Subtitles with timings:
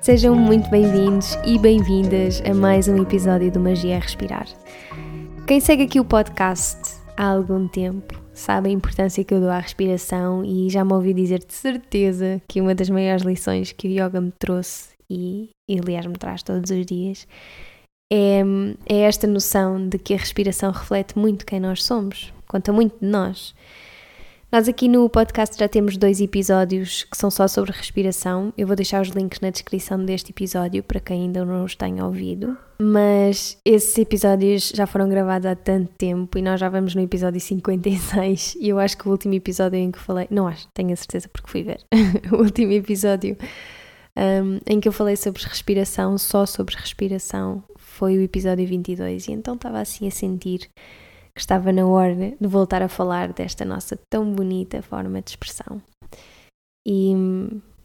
[0.00, 4.48] Sejam muito bem-vindos e bem-vindas a mais um episódio do Magia a Respirar.
[5.46, 9.58] Quem segue aqui o podcast há algum tempo sabe a importância que eu dou à
[9.58, 13.90] respiração e já me ouvi dizer de certeza que uma das maiores lições que o
[13.90, 17.28] yoga me trouxe e, e aliás me traz todos os dias
[18.10, 18.40] é,
[18.88, 23.06] é esta noção de que a respiração reflete muito quem nós somos, conta muito de
[23.06, 23.54] nós.
[24.52, 28.52] Nós aqui no podcast já temos dois episódios que são só sobre respiração.
[28.58, 32.04] Eu vou deixar os links na descrição deste episódio para quem ainda não os tenha
[32.04, 32.58] ouvido.
[32.80, 37.40] Mas esses episódios já foram gravados há tanto tempo e nós já vamos no episódio
[37.40, 38.56] 56.
[38.58, 40.26] E eu acho que o último episódio em que falei.
[40.28, 41.84] Não acho, tenho a certeza porque fui ver.
[42.32, 43.36] o último episódio
[44.16, 49.28] um, em que eu falei sobre respiração, só sobre respiração, foi o episódio 22.
[49.28, 50.68] E então estava assim a sentir
[51.34, 55.80] que estava na hora de voltar a falar desta nossa tão bonita forma de expressão.
[56.86, 57.14] E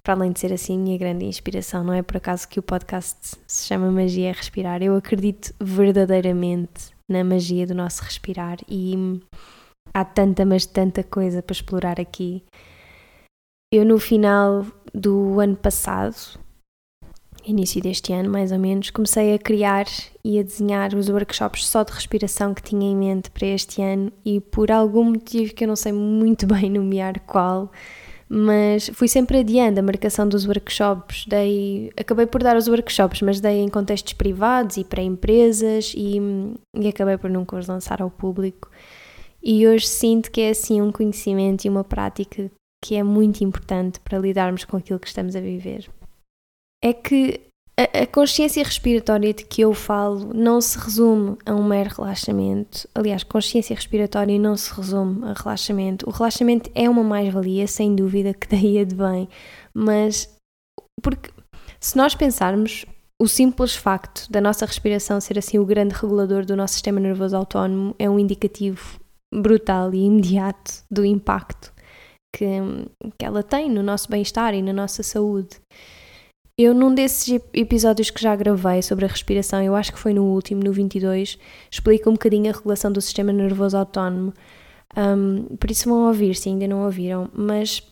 [0.06, 2.64] para além de ser assim a minha grande inspiração, não é por acaso que o
[2.64, 4.84] podcast se chama Magia é Respirar.
[4.84, 9.20] Eu acredito verdadeiramente na magia do nosso respirar e
[9.94, 12.44] há tanta, mas tanta coisa para explorar aqui.
[13.74, 16.40] Eu, no final do ano passado,
[17.48, 19.86] início deste ano, mais ou menos, comecei a criar
[20.24, 24.12] e a desenhar os workshops só de respiração que tinha em mente para este ano
[24.26, 27.72] e por algum motivo que eu não sei muito bem nomear qual,
[28.28, 33.40] mas fui sempre adiando a marcação dos workshops, dei, acabei por dar os workshops, mas
[33.40, 36.20] dei em contextos privados e para empresas e,
[36.76, 38.70] e acabei por nunca os lançar ao público.
[39.44, 42.50] E hoje sinto que é assim um conhecimento e uma prática
[42.84, 45.88] que é muito importante para lidarmos com aquilo que estamos a viver
[46.84, 47.42] é que
[47.78, 52.88] a, consciência respiratória de que eu falo não se resume a um mero relaxamento.
[52.96, 56.08] Aliás, consciência respiratória não se resume a relaxamento.
[56.08, 59.28] O relaxamento é uma mais-valia, sem dúvida, que daí advém,
[59.74, 60.34] mas
[61.02, 61.30] porque
[61.80, 62.86] se nós pensarmos
[63.22, 67.36] o simples facto da nossa respiração ser assim o grande regulador do nosso sistema nervoso
[67.36, 69.00] autónomo é um indicativo
[69.34, 71.74] brutal e imediato do impacto
[72.34, 72.46] que,
[73.18, 75.62] que ela tem no nosso bem-estar e na nossa saúde.
[76.58, 80.24] Eu, num desses episódios que já gravei sobre a respiração, eu acho que foi no
[80.24, 81.38] último, no 22,
[81.70, 84.34] explico um bocadinho a regulação do sistema nervoso autónomo.
[84.96, 87.30] Um, por isso vão ouvir, se ainda não ouviram.
[87.34, 87.84] Mas,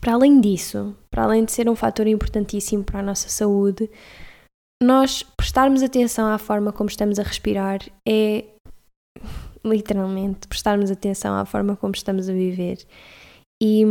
[0.00, 3.90] para além disso, para além de ser um fator importantíssimo para a nossa saúde,
[4.82, 8.44] nós prestarmos atenção à forma como estamos a respirar é
[9.62, 12.78] literalmente prestarmos atenção à forma como estamos a viver.
[13.62, 13.84] E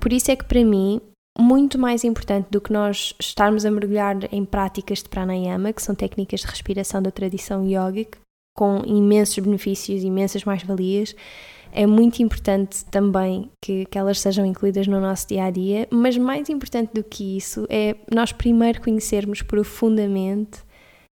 [0.00, 1.00] por isso é que para mim
[1.38, 5.94] muito mais importante do que nós estarmos a mergulhar em práticas de pranayama, que são
[5.94, 8.18] técnicas de respiração da tradição yogic,
[8.56, 11.14] com imensos benefícios, imensas mais-valias,
[11.72, 16.16] é muito importante também que, que elas sejam incluídas no nosso dia a dia, mas
[16.16, 20.60] mais importante do que isso é nós primeiro conhecermos profundamente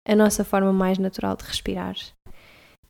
[0.06, 1.94] a nossa forma mais natural de respirar.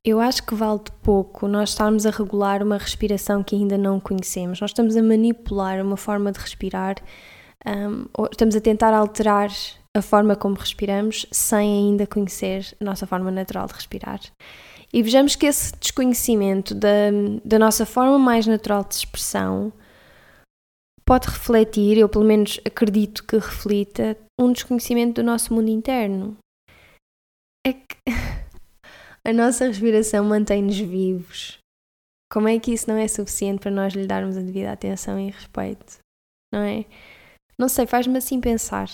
[0.07, 3.99] Eu acho que vale de pouco nós estarmos a regular uma respiração que ainda não
[3.99, 4.61] conhecemos.
[4.61, 6.95] Nós estamos a manipular uma forma de respirar,
[7.67, 9.51] um, estamos a tentar alterar
[9.97, 14.21] a forma como respiramos sem ainda conhecer a nossa forma natural de respirar.
[14.93, 17.11] E vejamos que esse desconhecimento da,
[17.45, 19.73] da nossa forma mais natural de expressão
[21.05, 26.37] pode refletir, eu pelo menos acredito que reflita, um desconhecimento do nosso mundo interno.
[27.67, 27.97] É que
[29.27, 31.59] A nossa respiração mantém-nos vivos.
[32.31, 35.33] Como é que isso não é suficiente para nós lhe darmos a devida atenção e
[35.33, 35.99] respeito?
[36.55, 36.85] Não é?
[37.59, 38.89] Não sei, faz-me assim pensar.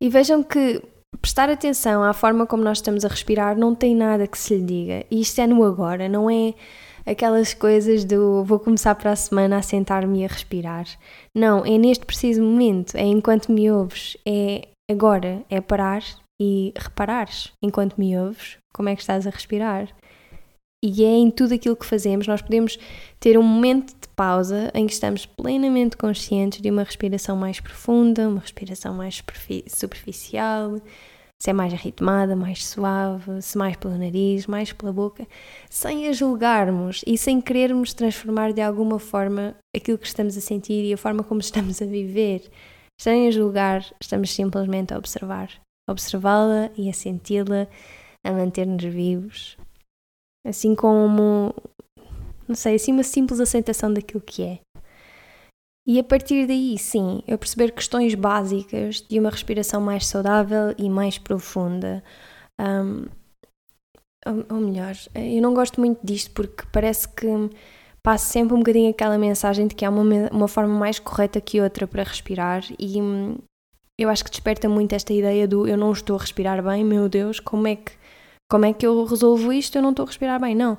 [0.00, 0.80] E vejam que
[1.20, 4.62] prestar atenção à forma como nós estamos a respirar não tem nada que se lhe
[4.62, 5.04] diga.
[5.10, 6.54] E isto é no agora, não é
[7.04, 10.86] aquelas coisas do vou começar para a semana a sentar-me e a respirar.
[11.34, 16.04] Não, é neste preciso momento, é enquanto me ouves, é agora, é parar
[16.40, 19.88] e reparares, enquanto me ouves, como é que estás a respirar.
[20.84, 22.78] E é em tudo aquilo que fazemos, nós podemos
[23.18, 28.28] ter um momento de pausa em que estamos plenamente conscientes de uma respiração mais profunda,
[28.28, 29.22] uma respiração mais
[29.66, 30.80] superficial,
[31.40, 35.26] se é mais ritmada, mais suave, se mais pelo nariz, mais pela boca,
[35.68, 40.84] sem a julgarmos e sem querermos transformar de alguma forma aquilo que estamos a sentir
[40.84, 42.48] e a forma como estamos a viver.
[43.00, 45.50] Sem a julgar, estamos simplesmente a observar.
[45.88, 47.66] Observá-la e a senti-la,
[48.24, 49.56] a manter-nos vivos,
[50.48, 51.54] Assim como,
[52.48, 54.60] não sei, assim uma simples aceitação daquilo que é.
[55.86, 60.88] E a partir daí, sim, eu perceber questões básicas de uma respiração mais saudável e
[60.88, 62.02] mais profunda.
[62.58, 63.06] Um,
[64.50, 67.26] ou, melhor, eu não gosto muito disto porque parece que
[68.02, 71.60] passa sempre um bocadinho aquela mensagem de que há uma, uma forma mais correta que
[71.60, 72.98] outra para respirar e
[73.98, 77.08] eu acho que desperta muito esta ideia do eu não estou a respirar bem, meu
[77.08, 77.92] Deus, como é que
[78.50, 79.76] como é que eu resolvo isto?
[79.76, 80.54] Eu não estou a respirar bem.
[80.54, 80.78] Não.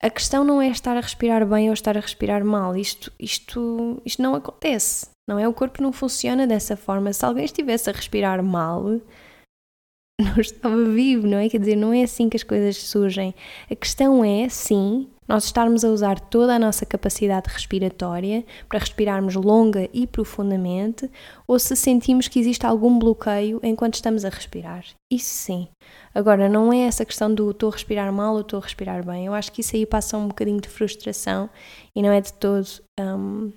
[0.00, 2.76] A questão não é estar a respirar bem ou estar a respirar mal.
[2.76, 5.08] Isto, isto, isto não acontece.
[5.26, 5.48] Não é?
[5.48, 7.12] O corpo não funciona dessa forma.
[7.12, 8.82] Se alguém estivesse a respirar mal,
[10.20, 11.48] não estava vivo, não é?
[11.48, 13.34] Quer dizer, não é assim que as coisas surgem.
[13.70, 19.34] A questão é, sim, nós estarmos a usar toda a nossa capacidade respiratória para respirarmos
[19.34, 21.10] longa e profundamente,
[21.46, 24.84] ou se sentimos que existe algum bloqueio enquanto estamos a respirar.
[25.12, 25.68] Isso sim.
[26.14, 29.26] Agora, não é essa questão do estou a respirar mal ou estou a respirar bem.
[29.26, 31.50] Eu acho que isso aí passa um bocadinho de frustração
[31.94, 32.66] e não é de todo,
[32.98, 33.52] um,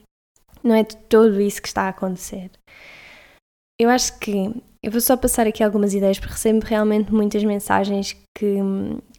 [0.61, 2.51] não é de todo isso que está a acontecer.
[3.79, 8.17] Eu acho que eu vou só passar aqui algumas ideias, porque recebo realmente muitas mensagens
[8.35, 8.57] que,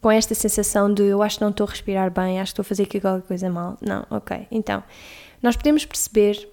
[0.01, 2.63] com esta sensação de eu acho que não estou a respirar bem, acho que estou
[2.63, 3.77] a fazer aqui qualquer coisa mal.
[3.81, 4.45] Não, ok.
[4.51, 4.83] Então,
[5.41, 6.49] nós podemos perceber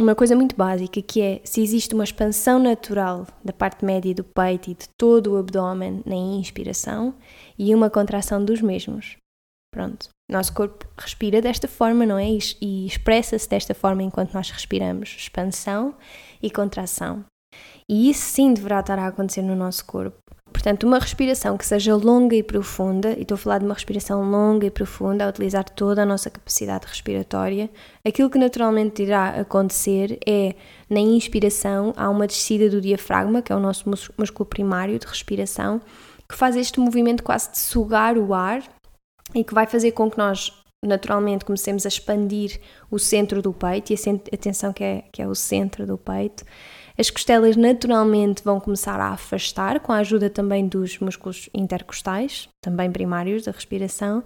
[0.00, 4.24] uma coisa muito básica que é se existe uma expansão natural da parte média do
[4.24, 7.14] peito e de todo o abdômen na inspiração
[7.58, 9.16] e uma contração dos mesmos.
[9.72, 10.08] Pronto.
[10.30, 12.26] Nosso corpo respira desta forma, não é?
[12.60, 15.94] E expressa-se desta forma enquanto nós respiramos: expansão
[16.42, 17.24] e contração.
[17.88, 20.18] E isso sim deverá estar a acontecer no nosso corpo.
[20.52, 24.22] Portanto, uma respiração que seja longa e profunda, e estou a falar de uma respiração
[24.30, 27.70] longa e profunda, a utilizar toda a nossa capacidade respiratória,
[28.06, 30.54] aquilo que naturalmente irá acontecer é,
[30.90, 33.88] na inspiração, há uma descida do diafragma, que é o nosso
[34.18, 35.80] músculo primário de respiração,
[36.28, 38.62] que faz este movimento quase de sugar o ar
[39.34, 40.52] e que vai fazer com que nós
[40.84, 42.60] naturalmente comecemos a expandir
[42.90, 43.96] o centro do peito, e
[44.32, 46.44] atenção que é, que é o centro do peito,
[46.98, 52.90] as costelas naturalmente vão começar a afastar, com a ajuda também dos músculos intercostais, também
[52.90, 54.22] primários da respiração,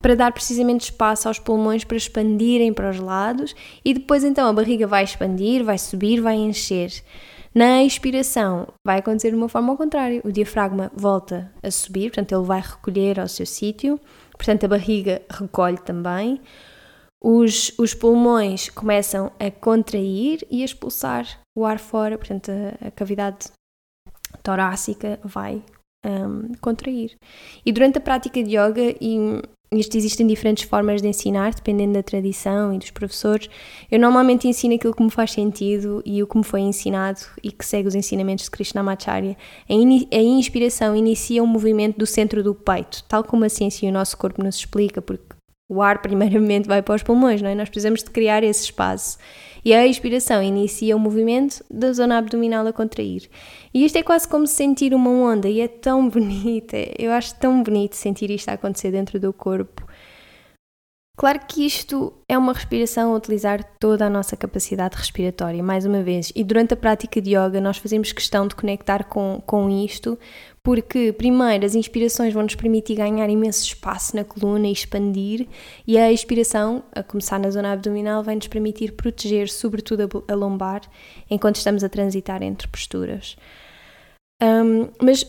[0.00, 4.52] para dar precisamente espaço aos pulmões para expandirem para os lados e depois então a
[4.52, 6.90] barriga vai expandir, vai subir, vai encher.
[7.54, 12.32] Na expiração vai acontecer de uma forma ao contrário, o diafragma volta a subir, portanto
[12.32, 14.00] ele vai recolher ao seu sítio,
[14.32, 16.40] portanto a barriga recolhe também,
[17.22, 21.26] os, os pulmões começam a contrair e a expulsar
[21.56, 23.48] o ar fora, portanto, a, a cavidade
[24.42, 25.62] torácica vai
[26.04, 27.16] um, contrair.
[27.64, 32.02] E durante a prática de yoga, e isto existem diferentes formas de ensinar, dependendo da
[32.02, 33.48] tradição e dos professores.
[33.88, 37.52] Eu normalmente ensino aquilo que me faz sentido e o que me foi ensinado e
[37.52, 39.36] que segue os ensinamentos de Krishnamacharya.
[39.68, 43.86] A, in a inspiração inicia um movimento do centro do peito, tal como a ciência
[43.86, 45.29] e o nosso corpo nos explica, porque
[45.70, 47.54] o ar primeiramente vai para os pulmões, não é?
[47.54, 49.16] Nós precisamos de criar esse espaço.
[49.64, 53.28] E a expiração inicia o movimento da zona abdominal a contrair.
[53.72, 57.62] E isto é quase como sentir uma onda e é tão bonito, eu acho tão
[57.62, 59.86] bonito sentir isto a acontecer dentro do corpo.
[61.20, 66.02] Claro que isto é uma respiração a utilizar toda a nossa capacidade respiratória, mais uma
[66.02, 70.18] vez, e durante a prática de yoga nós fazemos questão de conectar com, com isto,
[70.62, 75.46] porque, primeiro, as inspirações vão nos permitir ganhar imenso espaço na coluna e expandir,
[75.86, 80.80] e a expiração, a começar na zona abdominal, vai nos permitir proteger, sobretudo, a lombar
[81.28, 83.36] enquanto estamos a transitar entre posturas.
[84.42, 85.22] Um, mas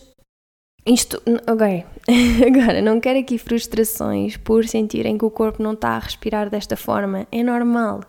[0.85, 1.85] isto, ok,
[2.47, 6.75] agora não quero aqui frustrações por sentirem que o corpo não está a respirar desta
[6.75, 8.01] forma, é normal.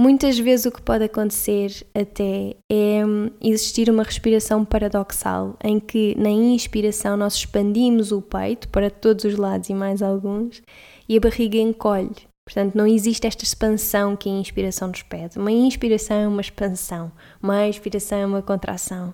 [0.00, 6.14] Muitas vezes o que pode acontecer até é hum, existir uma respiração paradoxal, em que
[6.16, 10.62] na inspiração nós expandimos o peito para todos os lados e mais alguns,
[11.08, 12.28] e a barriga encolhe.
[12.46, 15.36] Portanto, não existe esta expansão que a inspiração nos pede.
[15.36, 17.12] Uma inspiração é uma expansão,
[17.42, 19.12] uma expiração é uma contração.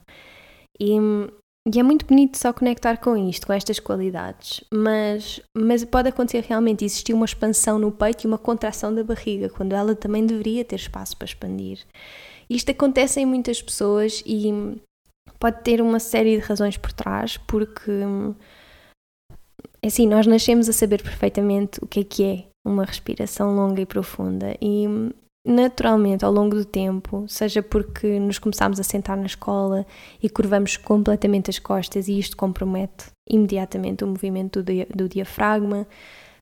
[0.79, 1.29] E hum,
[1.67, 6.45] e é muito bonito só conectar com isto, com estas qualidades, mas, mas pode acontecer
[6.47, 10.65] realmente existir uma expansão no peito e uma contração da barriga, quando ela também deveria
[10.65, 11.81] ter espaço para expandir.
[12.51, 14.53] Isto acontece em muitas pessoas e
[15.39, 17.91] pode ter uma série de razões por trás, porque
[19.83, 23.87] assim, nós nascemos a saber perfeitamente o que é que é uma respiração longa e
[23.87, 24.87] profunda e
[25.47, 29.87] naturalmente ao longo do tempo, seja porque nos começamos a sentar na escola
[30.23, 35.87] e curvamos completamente as costas e isto compromete imediatamente o movimento do, do diafragma,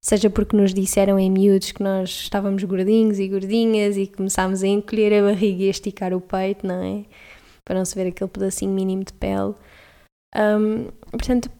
[0.00, 4.68] seja porque nos disseram em miúdos que nós estávamos gordinhos e gordinhas e começámos a
[4.68, 7.04] encolher a barriga e a esticar o peito, não é?
[7.64, 9.54] Para não se ver aquele pedacinho mínimo de pele.
[10.36, 11.50] Um, portanto,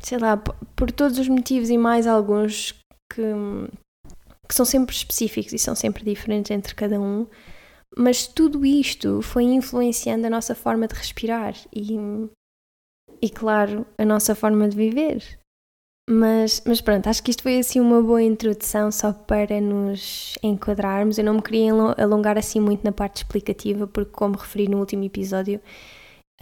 [0.00, 2.74] sei lá, por todos os motivos e mais alguns
[3.12, 3.22] que
[4.50, 7.24] que são sempre específicos e são sempre diferentes entre cada um,
[7.96, 11.96] mas tudo isto foi influenciando a nossa forma de respirar e,
[13.22, 15.38] e claro, a nossa forma de viver.
[16.08, 21.16] Mas, mas pronto, acho que isto foi assim uma boa introdução só para nos enquadrarmos.
[21.16, 25.04] Eu não me queria alongar assim muito na parte explicativa, porque, como referi no último
[25.04, 25.60] episódio,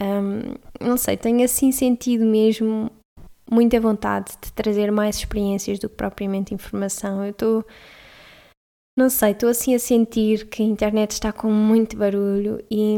[0.01, 2.89] um, não sei, tenho assim sentido mesmo
[3.51, 7.23] muita vontade de trazer mais experiências do que propriamente informação.
[7.23, 7.65] Eu estou
[8.97, 12.95] não sei, estou assim a sentir que a internet está com muito barulho e,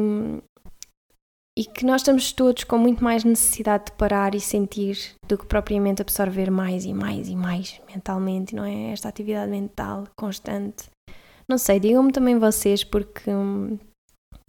[1.58, 5.46] e que nós estamos todos com muito mais necessidade de parar e sentir do que
[5.46, 8.92] propriamente absorver mais e mais e mais mentalmente, não é?
[8.92, 10.90] Esta atividade mental constante.
[11.48, 13.78] Não sei, digam-me também vocês, porque hum,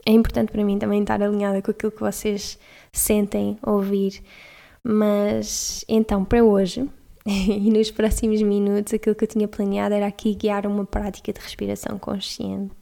[0.07, 2.59] é importante para mim também estar alinhada com aquilo que vocês
[2.93, 4.23] sentem ouvir.
[4.85, 6.89] Mas então, para hoje,
[7.27, 11.41] e nos próximos minutos aquilo que eu tinha planeado era aqui guiar uma prática de
[11.41, 12.75] respiração consciente.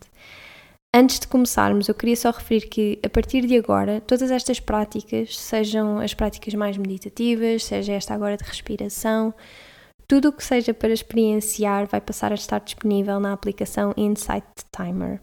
[0.92, 5.38] Antes de começarmos, eu queria só referir que a partir de agora, todas estas práticas,
[5.38, 9.32] sejam as práticas mais meditativas, seja esta agora de respiração,
[10.08, 14.44] tudo o que seja para experienciar vai passar a estar disponível na aplicação Insight
[14.76, 15.20] Timer.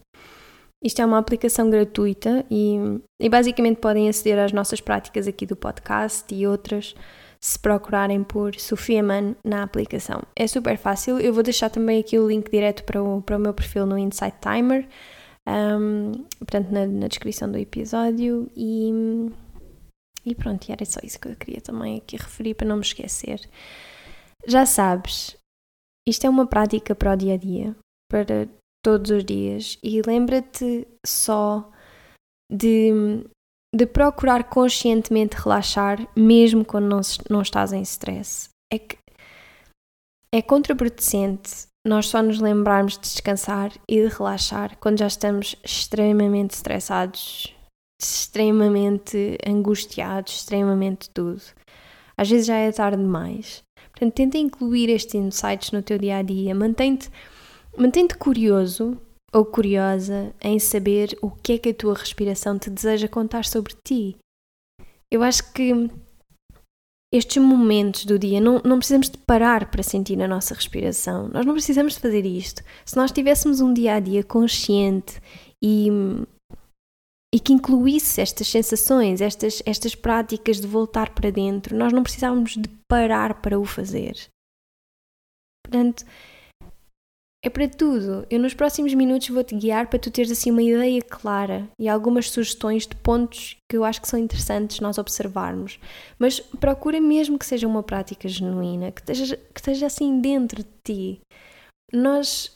[0.82, 2.78] Isto é uma aplicação gratuita e,
[3.20, 6.96] e basicamente podem aceder às nossas práticas aqui do podcast e outras
[7.40, 10.22] se procurarem por Sofia Man na aplicação.
[10.36, 13.40] É super fácil, eu vou deixar também aqui o link direto para o, para o
[13.40, 14.88] meu perfil no Insight Timer,
[15.48, 18.92] um, portanto na, na, descrição do episódio e,
[20.26, 23.40] e pronto, era só isso que eu queria também aqui referir para não me esquecer.
[24.46, 25.38] Já sabes,
[26.08, 27.76] isto é uma prática para o dia a dia,
[28.10, 28.48] para
[28.84, 31.70] todos os dias e lembra-te só
[32.52, 33.24] de
[33.76, 38.50] de procurar conscientemente relaxar, mesmo quando não, não estás em stress.
[38.72, 38.98] É que
[40.34, 46.52] é contraproducente nós só nos lembrarmos de descansar e de relaxar quando já estamos extremamente
[46.52, 47.56] estressados,
[48.02, 51.42] extremamente angustiados, extremamente tudo.
[52.18, 53.64] Às vezes já é tarde demais.
[53.92, 56.54] Portanto, tenta incluir estes insights no teu dia a dia.
[56.54, 57.10] Mantém-te
[57.78, 59.00] mantém curioso
[59.34, 63.74] ou curiosa em saber o que é que a tua respiração te deseja contar sobre
[63.84, 64.18] ti.
[65.12, 65.90] Eu acho que
[67.14, 71.30] estes momentos do dia não, não precisamos de parar para sentir a nossa respiração.
[71.30, 72.62] Nós não precisamos de fazer isto.
[72.86, 75.22] Se nós tivéssemos um dia a dia consciente
[75.64, 75.88] e,
[77.34, 82.58] e que incluísse estas sensações, estas, estas práticas de voltar para dentro, nós não precisávamos
[82.58, 84.30] de parar para o fazer.
[85.66, 86.06] Portanto,
[87.48, 88.26] é para tudo.
[88.30, 92.30] Eu nos próximos minutos vou-te guiar para tu teres assim uma ideia clara e algumas
[92.30, 95.80] sugestões de pontos que eu acho que são interessantes nós observarmos.
[96.20, 100.70] Mas procura mesmo que seja uma prática genuína, que esteja, que esteja assim dentro de
[100.84, 101.22] ti.
[101.92, 102.56] Nós.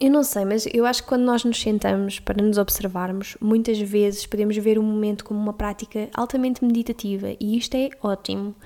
[0.00, 3.78] Eu não sei, mas eu acho que quando nós nos sentamos para nos observarmos, muitas
[3.78, 8.56] vezes podemos ver o momento como uma prática altamente meditativa e isto é ótimo.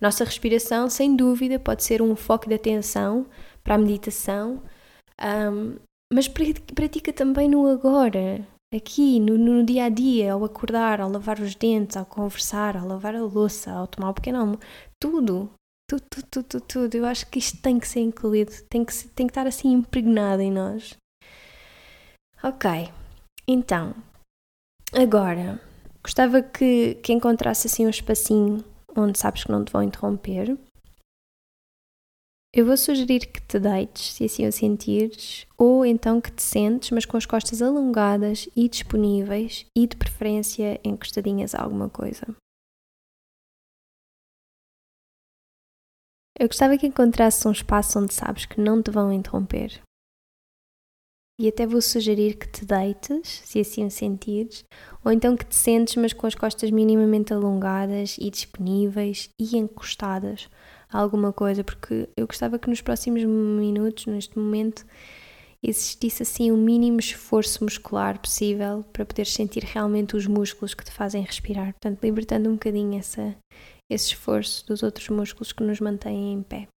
[0.00, 3.24] Nossa respiração, sem dúvida, pode ser um foco de atenção
[3.62, 4.62] para a meditação,
[5.20, 5.76] um,
[6.12, 11.40] mas pratica também no agora, aqui, no, no, dia a dia, ao acordar, ao lavar
[11.40, 14.60] os dentes, ao conversar, ao lavar a louça, ao tomar um pequeno almoço,
[15.00, 15.50] tudo,
[15.88, 16.94] tudo, tudo, tudo, tudo.
[16.94, 20.42] Eu acho que isto tem que ser incluído, tem que, tem que estar assim impregnado
[20.42, 20.96] em nós.
[22.42, 22.90] Ok,
[23.46, 23.94] então,
[24.92, 25.60] agora,
[26.02, 28.64] gostava que, que encontrasse assim um espacinho
[28.96, 30.58] onde sabes que não te vão interromper
[32.54, 36.90] eu vou sugerir que te deites, se assim o sentires, ou então que te sentes,
[36.90, 42.26] mas com as costas alongadas e disponíveis e de preferência encostadinhas a alguma coisa.
[46.38, 49.80] Eu gostava que encontrasses um espaço onde sabes que não te vão interromper.
[51.40, 54.64] E até vou sugerir que te deites, se assim o sentires,
[55.02, 60.48] ou então que te sentes, mas com as costas minimamente alongadas e disponíveis e encostadas
[60.92, 64.84] alguma coisa, porque eu gostava que nos próximos minutos, neste momento,
[65.62, 70.90] existisse assim o mínimo esforço muscular possível para poder sentir realmente os músculos que te
[70.90, 71.72] fazem respirar.
[71.72, 73.36] Portanto, libertando um bocadinho essa,
[73.90, 76.68] esse esforço dos outros músculos que nos mantêm em pé.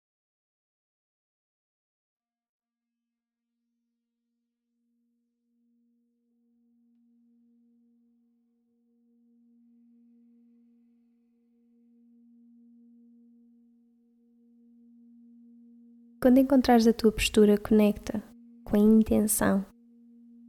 [16.24, 18.24] Quando encontrares a tua postura, conecta
[18.64, 19.62] com a intenção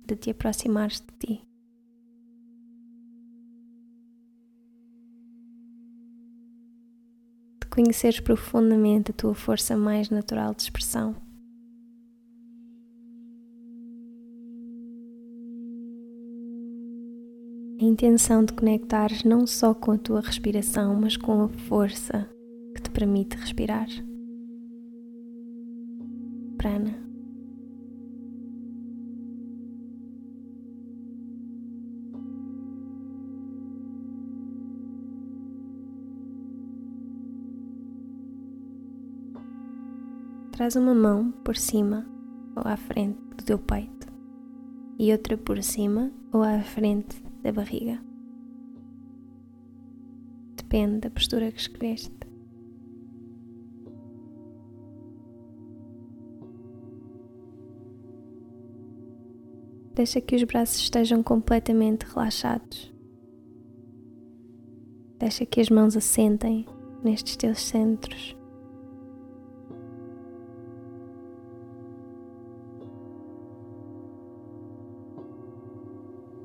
[0.08, 1.42] de te aproximares de ti.
[7.60, 11.14] De conheceres profundamente a tua força mais natural de expressão.
[17.82, 22.30] A intenção de conectares não só com a tua respiração, mas com a força
[22.74, 23.90] que te permite respirar
[26.66, 26.96] prana.
[40.54, 42.08] Traz uma mão por cima
[42.56, 44.08] ou à frente do teu peito
[44.98, 48.02] e outra por cima ou à frente da barriga.
[50.56, 52.15] Depende da postura que escolheste.
[59.96, 62.94] Deixa que os braços estejam completamente relaxados.
[65.18, 66.66] Deixa que as mãos assentem
[67.02, 68.36] nestes teus centros.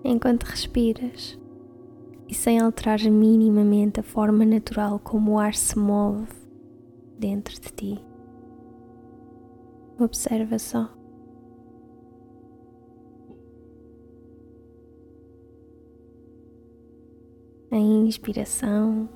[0.04, 1.37] Enquanto respiras
[2.28, 6.28] e sem alterar minimamente a forma natural como o ar se move
[7.19, 8.04] dentro de ti,
[9.99, 11.00] observa só.
[17.72, 19.08] A inspiração,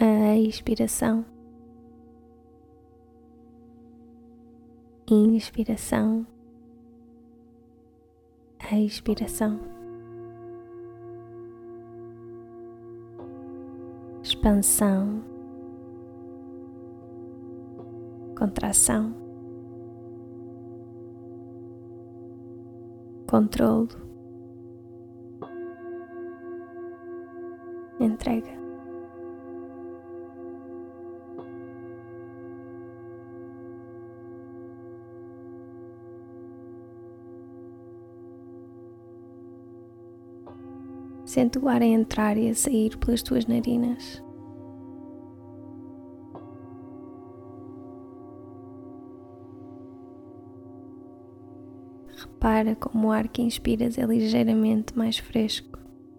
[0.00, 1.26] a expiração,
[5.06, 6.26] inspiração,
[8.58, 9.60] a expiração,
[14.22, 15.22] expansão,
[18.38, 19.14] contração,
[23.26, 24.13] controlo.
[28.00, 28.64] Entrega.
[41.24, 44.22] Sente o ar a entrar e a sair pelas tuas narinas.
[52.16, 55.78] Repara como o ar que inspiras é ligeiramente mais fresco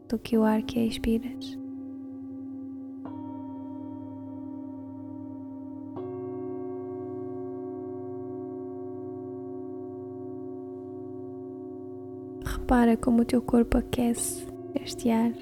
[0.09, 1.64] do que o ar que expiras.
[12.57, 14.47] Repara como o teu corpo aquece
[14.81, 15.33] este ar.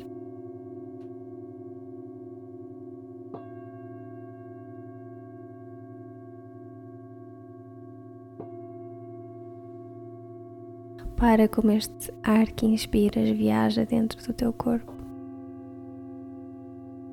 [10.97, 14.91] Repara como este ar que inspiras viaja dentro do teu corpo.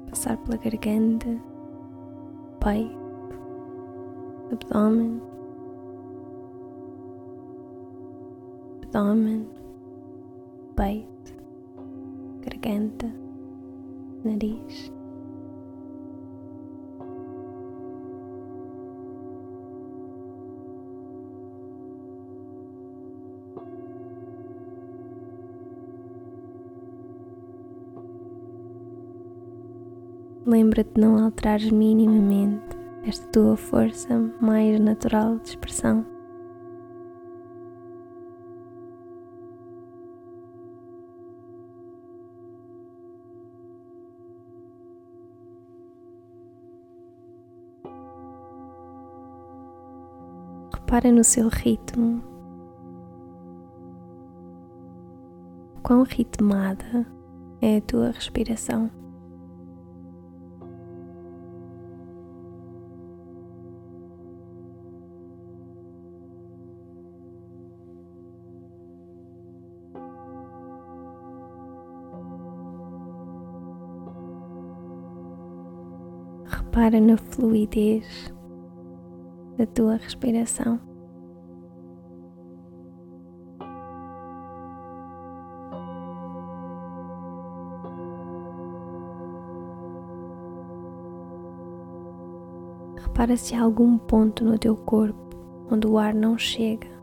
[0.08, 1.28] Passar pela garganta,
[2.58, 2.98] peito,
[4.50, 5.20] abdômen,
[8.82, 9.60] abdômen
[10.76, 11.34] peito,
[12.42, 13.12] garganta,
[14.24, 14.92] nariz.
[30.46, 36.04] Lembra-te de não alterares minimamente esta tua força mais natural de expressão.
[50.90, 52.20] Repara no seu ritmo.
[55.84, 57.06] Quão ritmada
[57.62, 58.90] é a tua respiração.
[76.46, 78.34] Repara na fluidez
[79.60, 80.80] da tua respiração.
[92.96, 95.18] Repara se há algum ponto no teu corpo
[95.70, 96.99] onde o ar não chega.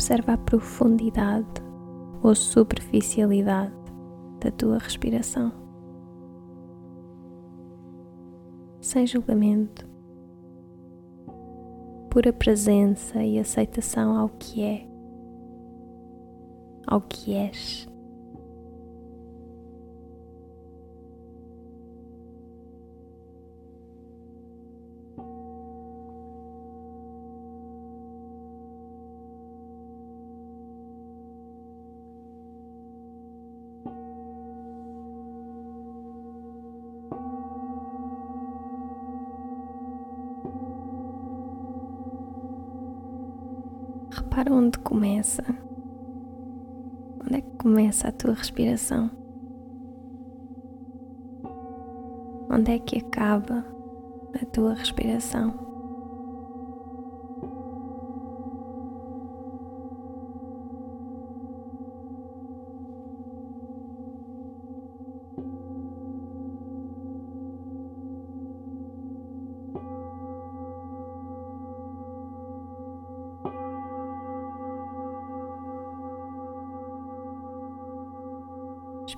[0.00, 1.60] Observa a profundidade
[2.22, 3.74] ou superficialidade
[4.42, 5.52] da tua respiração.
[8.80, 9.86] Sem julgamento,
[12.08, 14.88] pura presença e aceitação ao que é
[16.86, 17.89] ao que és.
[44.40, 45.44] Repara onde começa
[47.22, 49.10] Onde é que começa a tua respiração?
[52.50, 53.62] Onde é que acaba
[54.40, 55.69] a tua respiração?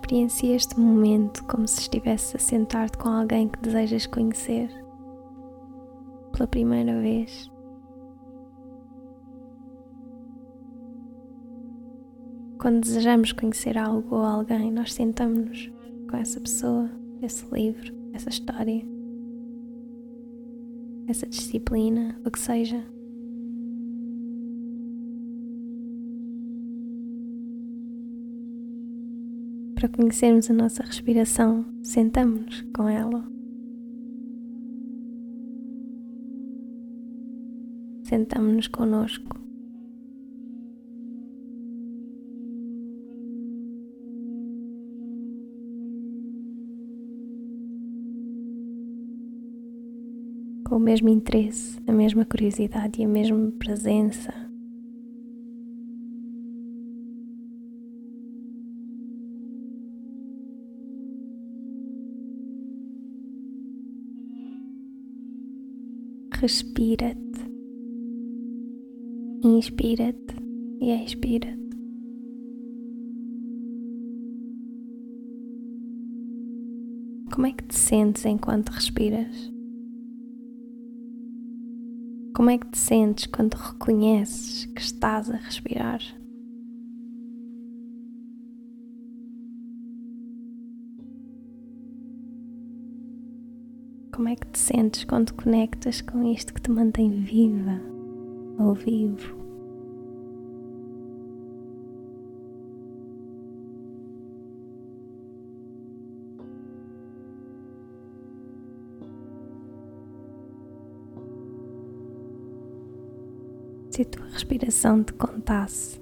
[0.02, 4.68] Experiencia este momento como se estivesse a sentar-te com alguém que desejas conhecer
[6.32, 7.48] pela primeira vez.
[12.60, 15.72] Quando desejamos conhecer algo ou alguém, nós sentamos-nos
[16.10, 16.90] com essa pessoa,
[17.22, 18.84] esse livro, essa história,
[21.06, 22.84] essa disciplina, o que seja.
[29.82, 33.24] Para conhecermos a nossa respiração, sentamos-nos com ela.
[38.04, 39.36] Sentamos-nos conosco.
[50.64, 54.41] Com o mesmo interesse, a mesma curiosidade e a mesma presença
[66.42, 67.40] respira-te,
[69.44, 70.34] inspira-te
[70.80, 71.76] e expira-te.
[77.32, 79.52] Como é que te sentes enquanto respiras?
[82.34, 86.00] Como é que te sentes quando reconheces que estás a respirar?
[94.22, 97.80] Como é que te sentes quando conectas com isto que te mantém viva
[98.56, 99.34] ou vivo?
[113.90, 116.00] Se a tua respiração te contasse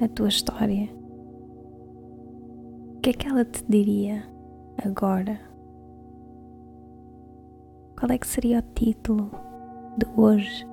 [0.00, 0.90] a tua história,
[2.96, 4.24] o que é que ela te diria
[4.84, 5.51] agora?
[8.02, 9.30] Qual é que seria o título
[9.96, 10.66] de hoje?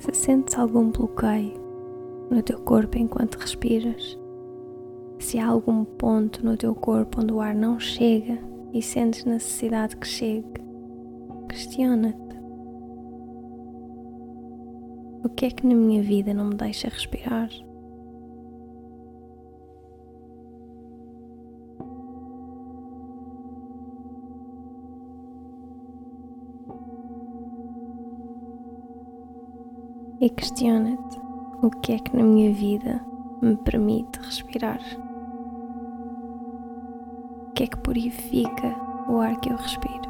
[0.00, 1.54] Se sentes algum bloqueio
[2.28, 4.19] no teu corpo enquanto respiras,
[5.30, 8.36] se há algum ponto no teu corpo onde o ar não chega
[8.72, 10.60] e sentes necessidade que chegue,
[11.48, 12.36] questiona-te.
[15.22, 17.48] O que é que na minha vida não me deixa respirar?
[30.20, 31.20] E questiona-te
[31.62, 33.00] o que é que na minha vida
[33.40, 34.80] me permite respirar
[37.60, 38.74] que é que purifica
[39.06, 40.09] o ar que eu respiro.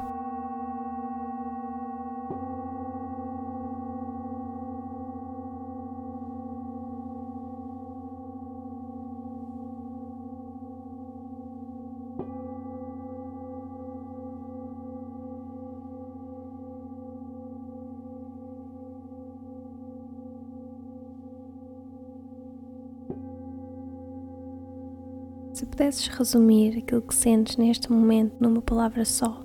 [25.60, 29.44] Se pudesses resumir aquilo que sentes neste momento numa palavra só,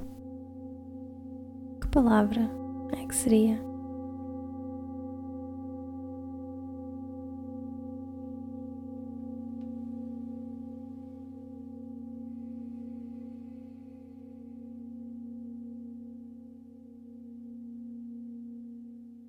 [1.82, 2.49] que palavra
[2.93, 3.62] é que seria?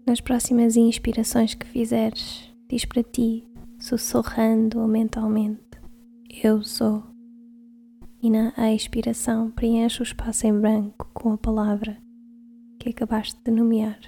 [0.07, 3.45] Nas próximas inspirações que fizeres, diz para ti,
[3.77, 5.66] sussurrando ou mentalmente:
[6.49, 7.03] Eu sou.
[8.23, 11.99] E na expiração, preenche o espaço em branco com a palavra
[12.79, 13.99] que acabaste de nomear.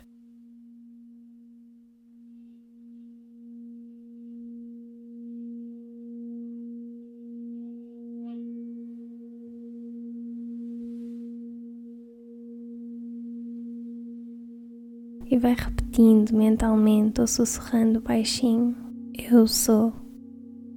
[15.30, 18.76] e vai repetindo mentalmente ou sussurrando baixinho:
[19.12, 19.92] Eu sou,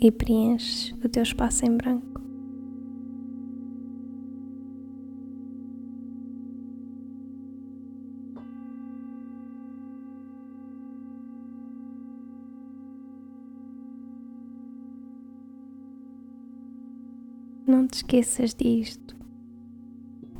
[0.01, 2.19] e preenches o teu espaço em branco.
[17.67, 19.15] Não te esqueças disto.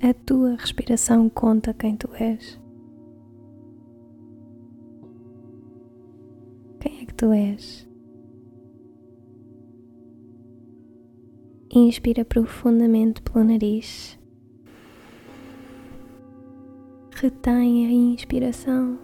[0.02, 2.60] A tua respiração conta quem tu és.
[7.22, 7.91] tu és.
[11.74, 14.20] Inspira profundamente pelo nariz.
[17.16, 19.00] Retém a inspiração.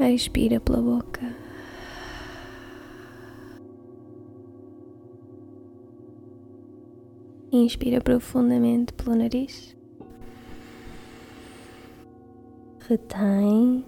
[0.00, 1.36] Expira pela boca.
[7.52, 9.76] Inspira profundamente pelo nariz.
[12.88, 13.84] Retém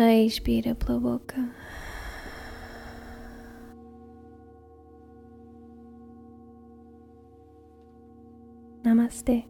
[0.00, 1.36] Expira pela boca.
[8.84, 9.44] Namastê.